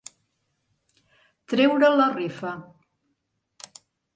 Treure 1.53 1.91
la 1.99 2.09
rifa. 2.15 2.55